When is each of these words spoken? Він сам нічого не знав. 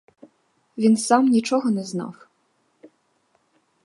Він 0.77 0.97
сам 0.97 1.25
нічого 1.27 1.71
не 1.71 1.83
знав. 1.83 2.27